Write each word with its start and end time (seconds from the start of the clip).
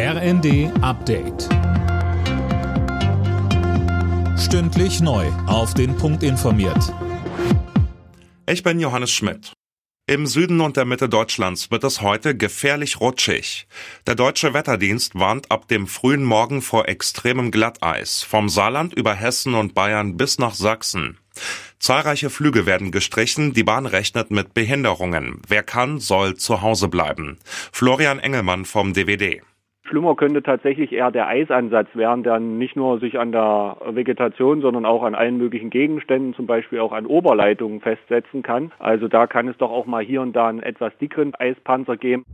RND 0.00 0.70
Update. 0.80 1.48
Stündlich 4.38 5.00
neu. 5.00 5.26
Auf 5.48 5.74
den 5.74 5.96
Punkt 5.96 6.22
informiert. 6.22 6.94
Ich 8.48 8.62
bin 8.62 8.78
Johannes 8.78 9.10
Schmidt. 9.10 9.54
Im 10.06 10.28
Süden 10.28 10.60
und 10.60 10.76
der 10.76 10.84
Mitte 10.84 11.08
Deutschlands 11.08 11.72
wird 11.72 11.82
es 11.82 12.00
heute 12.00 12.36
gefährlich 12.36 13.00
rutschig. 13.00 13.66
Der 14.06 14.14
deutsche 14.14 14.54
Wetterdienst 14.54 15.16
warnt 15.16 15.50
ab 15.50 15.66
dem 15.66 15.88
frühen 15.88 16.22
Morgen 16.22 16.62
vor 16.62 16.88
extremem 16.88 17.50
Glatteis, 17.50 18.22
vom 18.22 18.48
Saarland 18.48 18.94
über 18.94 19.14
Hessen 19.14 19.54
und 19.54 19.74
Bayern 19.74 20.16
bis 20.16 20.38
nach 20.38 20.54
Sachsen. 20.54 21.18
Zahlreiche 21.80 22.30
Flüge 22.30 22.66
werden 22.66 22.92
gestrichen, 22.92 23.52
die 23.52 23.64
Bahn 23.64 23.86
rechnet 23.86 24.30
mit 24.30 24.54
Behinderungen. 24.54 25.42
Wer 25.48 25.64
kann, 25.64 25.98
soll 25.98 26.36
zu 26.36 26.62
Hause 26.62 26.86
bleiben. 26.86 27.38
Florian 27.72 28.20
Engelmann 28.20 28.64
vom 28.64 28.92
DWD. 28.92 29.42
Schlimmer 29.88 30.14
könnte 30.14 30.42
tatsächlich 30.42 30.92
eher 30.92 31.10
der 31.10 31.26
Eisansatz 31.26 31.88
werden, 31.94 32.22
der 32.22 32.38
nicht 32.38 32.76
nur 32.76 33.00
sich 33.00 33.18
an 33.18 33.32
der 33.32 33.76
Vegetation, 33.90 34.60
sondern 34.60 34.84
auch 34.84 35.02
an 35.02 35.14
allen 35.14 35.38
möglichen 35.38 35.70
Gegenständen, 35.70 36.34
zum 36.34 36.46
Beispiel 36.46 36.80
auch 36.80 36.92
an 36.92 37.06
Oberleitungen 37.06 37.80
festsetzen 37.80 38.42
kann. 38.42 38.70
Also 38.78 39.08
da 39.08 39.26
kann 39.26 39.48
es 39.48 39.56
doch 39.56 39.70
auch 39.70 39.86
mal 39.86 40.04
hier 40.04 40.20
und 40.22 40.34
da 40.36 40.48
einen 40.48 40.62
etwas 40.62 40.96
dickeren 40.98 41.34
Eispanzer 41.34 41.96
geben. 41.96 42.24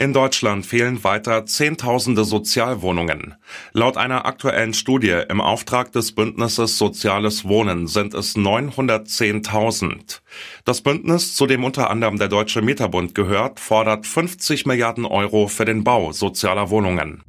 In 0.00 0.12
Deutschland 0.12 0.64
fehlen 0.64 1.02
weiter 1.02 1.44
Zehntausende 1.44 2.24
Sozialwohnungen. 2.24 3.34
Laut 3.72 3.96
einer 3.96 4.26
aktuellen 4.26 4.72
Studie 4.72 5.22
im 5.28 5.40
Auftrag 5.40 5.90
des 5.90 6.12
Bündnisses 6.12 6.78
Soziales 6.78 7.44
Wohnen 7.48 7.88
sind 7.88 8.14
es 8.14 8.36
910.000. 8.36 10.20
Das 10.64 10.82
Bündnis, 10.82 11.34
zu 11.34 11.46
dem 11.46 11.64
unter 11.64 11.90
anderem 11.90 12.16
der 12.16 12.28
Deutsche 12.28 12.62
Mieterbund 12.62 13.16
gehört, 13.16 13.58
fordert 13.58 14.06
50 14.06 14.66
Milliarden 14.66 15.04
Euro 15.04 15.48
für 15.48 15.64
den 15.64 15.82
Bau 15.82 16.12
sozialer 16.12 16.70
Wohnungen. 16.70 17.24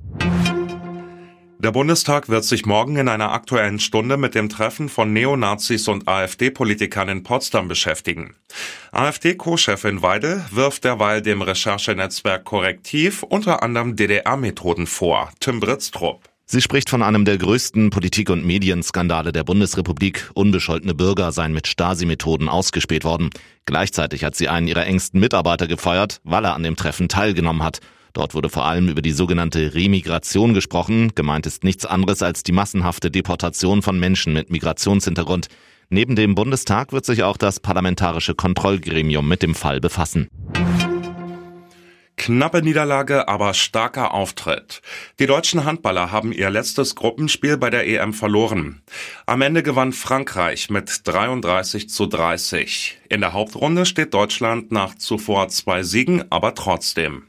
Der 1.62 1.74
Bundestag 1.74 2.30
wird 2.30 2.46
sich 2.46 2.66
morgen 2.66 2.96
in 2.96 3.10
einer 3.10 3.34
aktuellen 3.34 3.80
Stunde 3.80 4.16
mit 4.16 4.34
dem 4.34 4.48
Treffen 4.48 4.88
von 4.88 5.12
Neonazis 5.12 5.90
und 5.90 6.08
AfD-Politikern 6.08 7.10
in 7.10 7.24
Potsdam 7.24 7.68
beschäftigen. 7.68 8.34
AfD-Co-Chefin 8.94 10.02
Weidel 10.02 10.46
wirft 10.52 10.86
derweil 10.86 11.22
dem 11.22 11.42
Recherchenetzwerk 11.42 12.46
Korrektiv 12.46 13.24
unter 13.24 13.62
anderem 13.62 13.98
DDR-Methoden 13.98 14.88
vor. 14.88 15.34
Tim 15.42 15.60
Britztrup. 15.60 16.30
Sie 16.46 16.62
spricht 16.62 16.90
von 16.90 17.04
einem 17.04 17.26
der 17.26 17.38
größten 17.38 17.90
Politik- 17.90 18.30
und 18.30 18.46
Medienskandale 18.46 19.34
der 19.34 19.44
Bundesrepublik. 19.44 20.32
Unbescholtene 20.36 20.96
Bürger 20.96 21.34
seien 21.34 21.52
mit 21.52 21.68
Stasi-Methoden 21.68 22.48
ausgespäht 22.48 23.04
worden. 23.04 23.32
Gleichzeitig 23.66 24.24
hat 24.24 24.34
sie 24.34 24.48
einen 24.48 24.70
ihrer 24.70 24.86
engsten 24.86 25.20
Mitarbeiter 25.20 25.68
gefeuert, 25.68 26.22
weil 26.24 26.46
er 26.46 26.56
an 26.56 26.64
dem 26.64 26.78
Treffen 26.78 27.10
teilgenommen 27.10 27.64
hat. 27.64 27.82
Dort 28.20 28.36
wurde 28.36 28.50
vor 28.50 28.66
allem 28.66 28.90
über 28.90 29.02
die 29.02 29.14
sogenannte 29.14 29.74
Remigration 29.74 30.54
gesprochen. 30.54 31.14
Gemeint 31.16 31.46
ist 31.46 31.64
nichts 31.64 31.86
anderes 31.86 32.22
als 32.22 32.44
die 32.44 32.52
massenhafte 32.52 33.10
Deportation 33.10 33.82
von 33.82 33.98
Menschen 33.98 34.34
mit 34.34 34.50
Migrationshintergrund. 34.50 35.48
Neben 35.88 36.18
dem 36.18 36.36
Bundestag 36.36 36.92
wird 36.92 37.06
sich 37.06 37.24
auch 37.24 37.38
das 37.38 37.62
parlamentarische 37.62 38.36
Kontrollgremium 38.36 39.26
mit 39.26 39.42
dem 39.42 39.56
Fall 39.56 39.80
befassen. 39.80 40.28
Knappe 42.18 42.62
Niederlage, 42.62 43.30
aber 43.30 43.54
starker 43.54 44.14
Auftritt. 44.14 44.82
Die 45.20 45.26
deutschen 45.26 45.64
Handballer 45.64 46.12
haben 46.12 46.34
ihr 46.34 46.50
letztes 46.50 46.96
Gruppenspiel 46.96 47.56
bei 47.56 47.70
der 47.70 47.88
EM 47.88 48.14
verloren. 48.14 48.82
Am 49.28 49.42
Ende 49.42 49.64
gewann 49.64 49.94
Frankreich 49.94 50.70
mit 50.70 51.08
33 51.08 51.88
zu 51.90 52.06
30. 52.06 53.00
In 53.08 53.22
der 53.22 53.32
Hauptrunde 53.32 53.86
steht 53.86 54.14
Deutschland 54.14 54.74
nach 54.74 54.96
zuvor 54.96 55.48
zwei 55.48 55.84
Siegen, 55.84 56.30
aber 56.30 56.54
trotzdem. 56.54 57.29